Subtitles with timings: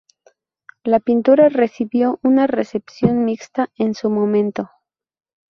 [0.83, 4.71] La pintura recibió una recepción mixta en su momento.